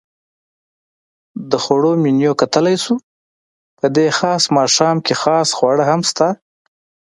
د 1.49 1.51
خوړو 1.63 1.91
منیو 2.03 2.39
کتلای 2.41 2.75
شو؟ 2.83 2.95
په 3.79 3.85
دې 3.95 4.07
خاص 4.17 4.43
ماښام 4.57 4.97
کې 5.05 5.13
خاص 5.21 5.47
خواړه 5.57 5.83
هم 5.91 6.01
شته. 6.09 6.27